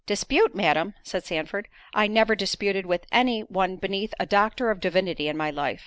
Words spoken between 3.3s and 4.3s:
one beneath a